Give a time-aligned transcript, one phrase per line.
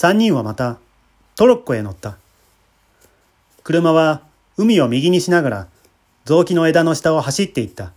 [0.00, 0.78] 三人はまた
[1.34, 2.18] トロッコへ乗った。
[3.64, 4.22] 車は
[4.56, 5.66] 海を右にしながら
[6.24, 7.90] 雑木の枝の下を走っていった。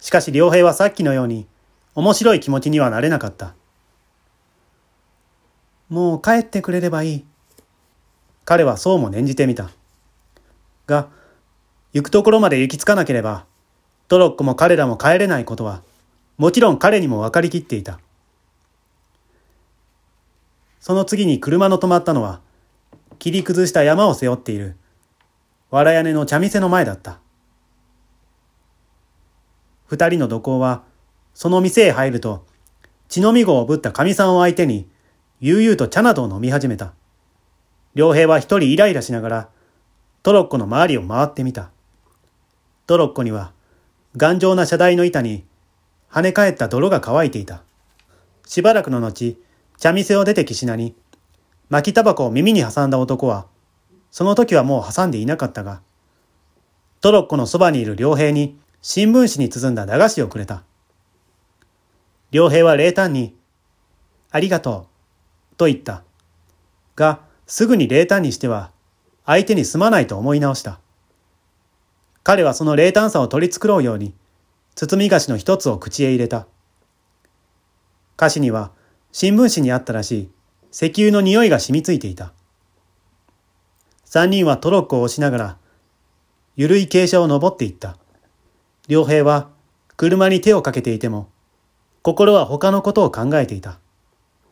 [0.00, 1.46] しかし良平はさっきのように
[1.94, 3.52] 面白い気持ちにはなれなかった。
[5.90, 7.24] もう帰ってくれればいい。
[8.46, 9.68] 彼はそうも念じてみた。
[10.86, 11.08] が、
[11.92, 13.44] 行くところまで行き着かなければ、
[14.08, 15.82] トロッコも彼らも帰れないことは、
[16.38, 18.00] もちろん彼にも分かりきっていた。
[20.82, 22.40] その次に車の止まったのは、
[23.20, 24.74] 切り崩した山を背負っている、
[25.70, 27.20] わら屋根の茶店の前だった。
[29.86, 30.82] 二人の土工は、
[31.34, 32.44] その店へ入ると、
[33.06, 34.88] 血のみごをぶった神さんを相手に、
[35.38, 36.94] 悠々と茶などを飲み始めた。
[37.94, 39.48] 良平は一人イライラしながら、
[40.24, 41.70] トロッコの周りを回ってみた。
[42.88, 43.52] トロッコには、
[44.16, 45.44] 頑丈な車台の板に、
[46.10, 47.62] 跳ね返った泥が乾いていた。
[48.44, 49.38] しばらくの後、
[49.78, 50.94] 茶店を出て岸名に、
[51.68, 53.46] 巻きタバコを耳に挟んだ男は、
[54.10, 55.80] その時はもう挟んでいなかったが、
[57.00, 60.62] トロッコのそばにいる良平に新聞紙に包んだ駄菓子をくれた。
[62.30, 63.36] 良平は冷淡に、
[64.30, 64.88] ありがと
[65.52, 66.02] う、と言った。
[66.94, 68.70] が、すぐに冷淡にしては、
[69.26, 70.80] 相手にすまないと思い直した。
[72.22, 74.14] 彼はその冷淡さを取り繕うように、
[74.74, 76.46] 包み菓子の一つを口へ入れた。
[78.16, 78.70] 菓子には、
[79.12, 80.30] 新聞紙にあったらしい
[80.72, 82.32] 石油の匂いが染みついていた。
[84.06, 85.56] 三人はトロッコを押しながら、
[86.56, 87.98] ゆるい傾斜を登っていった。
[88.88, 89.50] 良平は
[89.96, 91.28] 車に手をかけていても、
[92.02, 93.78] 心は他のことを考えていた。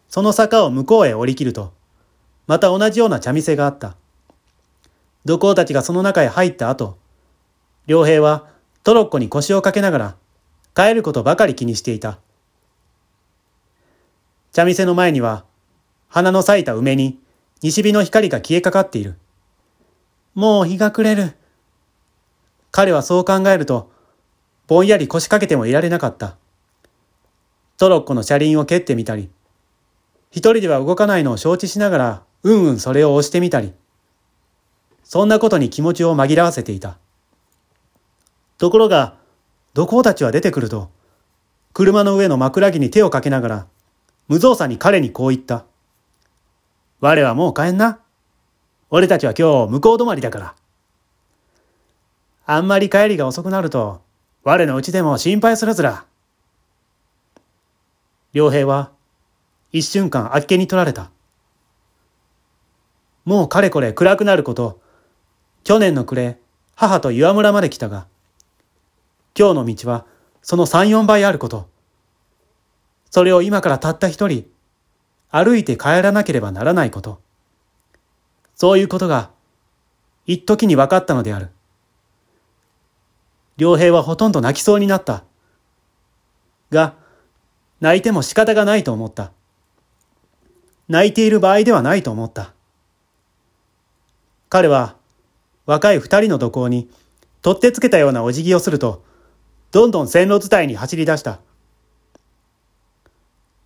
[0.08, 1.72] その坂を向こうへ降り切ると、
[2.47, 3.97] また同じような茶店があった。
[5.24, 6.98] 土工たちがその中へ入った後、
[7.86, 8.48] 良平は
[8.83, 10.17] トロッコに腰をかけながら、
[10.74, 12.19] 帰ることばかり気にしていた。
[14.52, 15.44] 茶店の前には、
[16.08, 17.20] 花の咲いた梅に
[17.62, 19.16] 西日の光が消えかかっている。
[20.34, 21.34] もう日が暮れる。
[22.72, 23.90] 彼はそう考えると、
[24.66, 26.36] ぼんやり腰掛けてもいられなかった。
[27.77, 29.30] トロッコの車輪を蹴ってみたり、
[30.30, 33.72] 一人では動かないのを承知しながら、うんうんそれを押してみたり、
[35.05, 36.98] そんなことに気持ちを紛らわせていた。
[38.58, 39.16] ところが、
[39.74, 40.90] 土工たちは出てくると、
[41.72, 43.66] 車の上の枕木に手をかけながら、
[44.30, 45.64] 無造作に彼にこう言った。
[47.01, 47.98] 我はもう帰んな。
[48.89, 50.55] 俺たちは今日向こう泊まりだから。
[52.46, 54.02] あんまり帰りが遅くなると、
[54.45, 56.05] 我のうちでも心配するずら。
[58.33, 58.92] 良平は
[59.73, 61.11] 一瞬間あっけに取られた。
[63.24, 64.80] もうかれこれ暗くなること、
[65.64, 66.39] 去年の暮れ、
[66.77, 68.07] 母と岩村まで来たが、
[69.36, 70.07] 今日の道は
[70.40, 71.80] その三四倍あること。
[73.10, 74.46] それを今からたった一人、
[75.30, 77.20] 歩いて帰らなければならないこと。
[78.54, 79.30] そういうことが、
[80.26, 81.50] 一時に分かったのである。
[83.56, 85.24] 良平はほとんど泣きそうになった。
[86.70, 86.94] が、
[87.80, 89.32] 泣いても仕方がないと思った。
[90.88, 92.52] 泣いている場合ではないと思った。
[94.48, 94.96] 彼は、
[95.66, 96.88] 若い二人の土工に、
[97.42, 99.04] 取ってつけたようなお辞儀をすると、
[99.72, 101.40] どんどん線路伝いに走り出した。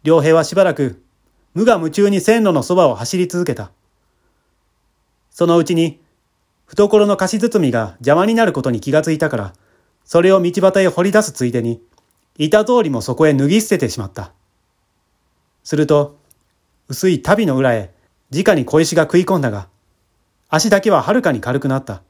[0.05, 1.03] 良平はしばらく
[1.55, 3.73] 無我夢中に線路のそばを走り続けた。
[5.31, 5.99] そのうちに
[6.67, 9.53] 懐の貸し包みが邪魔になることに気がついたから、
[10.05, 11.81] それを道端へ掘り出すついでに、
[12.37, 14.33] 板通りもそこへ脱ぎ捨ててしまった。
[15.63, 16.19] すると、
[16.89, 17.95] 薄い足袋の裏へ
[18.31, 19.69] 直に小石が食い込んだが、
[20.51, 22.03] 足だけははるかに軽くなった。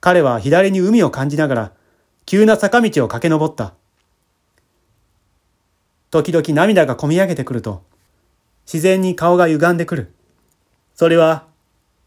[0.00, 1.72] 彼は左に海を感じながら、
[2.26, 3.72] 急な坂道を駆け上った。
[6.10, 7.82] 時々涙がこみ上げてくると、
[8.66, 10.12] 自然に顔が歪んでくる。
[10.94, 11.44] それは、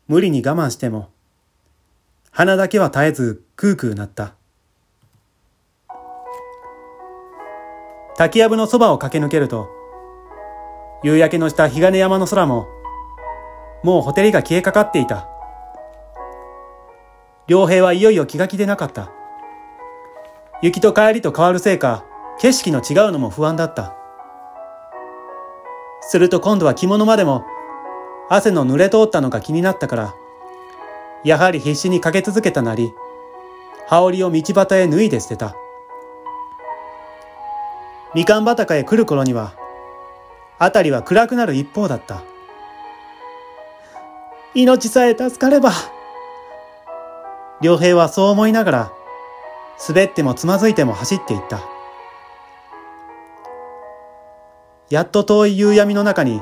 [0.08, 1.10] 無理に我慢しても、
[2.32, 4.34] 鼻だけは絶えずクークーなった。
[8.18, 9.70] 滝やぶのそばを駆け抜けると、
[11.04, 12.68] 夕焼けのした日金山の空も、
[13.84, 15.28] もうほてりが消えかかっていた。
[17.48, 19.12] 良平はいよいよ気が気でなかった。
[20.62, 22.06] 雪と帰りと変わるせいか、
[22.42, 23.94] 景色の違うのも不安だった。
[26.02, 27.46] すると今度は着物までも
[28.30, 30.16] 汗の濡れ通ったのが気になったから、
[31.24, 32.96] やはり必死にかけ続けたなり、
[33.86, 35.56] 羽織を道端へ脱いで捨てた。
[38.16, 39.54] みかん畑へ来る頃には、
[40.58, 42.24] あたりは暗くなる一方だった。
[44.56, 45.74] 命さえ助かれば。
[47.62, 48.92] 良平はそう思いながら、
[49.88, 51.81] 滑ってもつまずいても走っていった。
[54.92, 56.42] やっと遠い夕闇の中に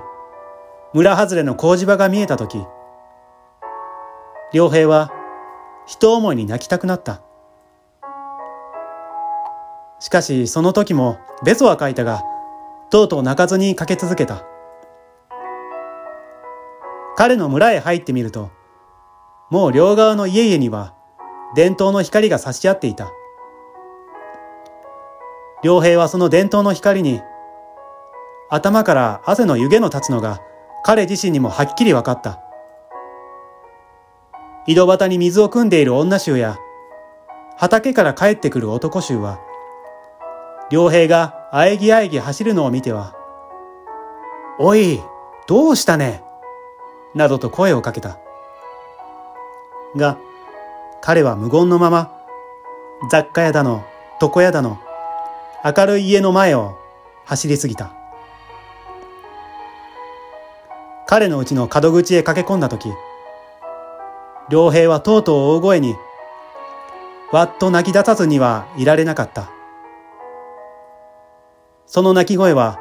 [0.95, 2.57] 村外れの工事場が見えたとき、
[4.51, 5.11] 良平は
[5.85, 7.21] 人思いに泣きたくなった。
[9.99, 12.23] しかしその時もベソは書いたが、
[12.89, 14.43] とうとう泣かずにかけ続けた。
[17.15, 18.49] 彼の村へ入ってみると、
[19.51, 20.95] もう両側の家々には
[21.55, 23.11] 伝統の光が差し合っていた。
[25.61, 27.21] 良平はその伝統の光に、
[28.49, 30.41] 頭から汗の湯気の立つのが
[30.83, 32.39] 彼自身にもはっきり分かった。
[34.65, 36.57] 井戸端に水を汲んでいる女衆や、
[37.57, 39.39] 畑から帰ってくる男衆は、
[40.71, 43.15] 良平があえぎあえぎ走るのを見ては、
[44.59, 45.01] おい、
[45.47, 46.23] どうしたね？
[47.15, 48.19] などと声をかけた。
[49.95, 50.17] が、
[51.01, 52.11] 彼は無言のまま、
[53.09, 53.83] 雑貨屋だの、
[54.21, 54.79] 床屋だの、
[55.63, 56.77] 明るい家の前を
[57.25, 57.93] 走り過ぎた。
[61.09, 62.87] 彼のうちの角口へ駆け込んだとき、
[64.51, 65.95] 良平はとうとう大声に、
[67.31, 69.49] わっと泣き出さずにはいられなかった。
[71.87, 72.77] その泣き声は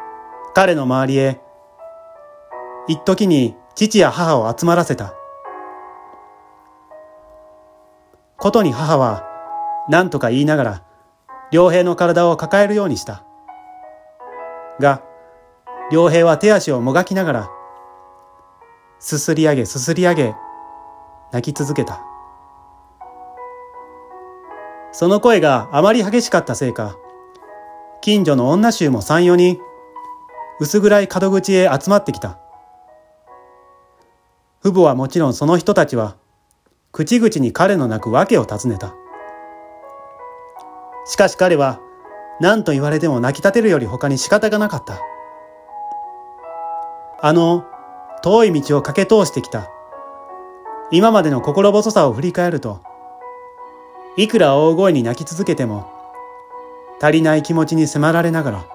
[0.53, 1.41] 彼の周りへ、
[2.87, 5.15] 一時に父や母を集まらせた。
[8.37, 9.25] ことに母は
[9.89, 10.83] 何とか言いながら
[11.51, 13.25] 良平の体を抱えるようにした。
[14.79, 15.01] が、
[15.91, 17.51] 良平は手足をもがきながら、
[19.01, 20.35] すすり上げすすり上げ、
[21.33, 22.03] 泣き続けた。
[24.91, 26.97] その声があまり激しかったせいか、
[28.01, 29.59] 近所の女衆も三四人、
[30.61, 32.39] 薄暗い角口へ集まってきた。
[34.61, 36.17] 父母はもちろんその人たちは、
[36.91, 38.95] 口々に彼の泣く訳を尋ねた。
[41.07, 41.81] しかし彼は
[42.41, 45.01] 何と言われても泣き立てるより他に仕方がなかった。
[47.21, 47.65] あの
[48.23, 49.71] 遠い道を駆け通してきた
[50.91, 52.81] 今までの心細さを振り返ると、
[54.17, 55.93] いくら大声に泣き続けても
[57.01, 58.67] 足りない気持ちに迫られながら、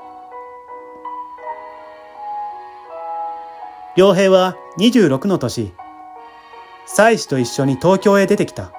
[3.95, 5.73] 良平は26の年、
[6.85, 8.71] 妻子と一緒に東京へ出てきた。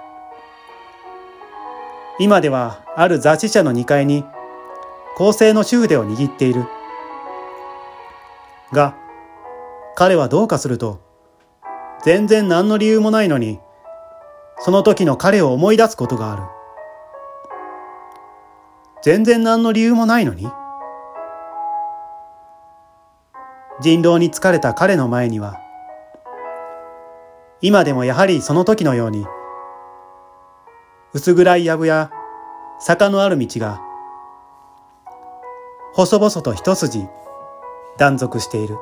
[2.20, 4.25] 今ではある雑誌社の2階に
[5.16, 6.64] 構成の主筆を握っている。
[8.72, 8.94] が、
[9.96, 11.00] 彼はどうかすると、
[12.02, 13.61] 全然何の理由もないのに、
[14.58, 16.43] その時の彼を思い出すことがある。
[19.02, 20.49] 全然何の理由もないのに
[23.82, 25.61] 人狼に疲れた彼の前には、
[27.61, 29.26] 今でもやはりその時のように、
[31.12, 32.11] 薄暗い藪や
[32.81, 33.81] 坂のある道が、
[35.93, 37.06] 細々と一筋
[37.99, 38.79] 断続している。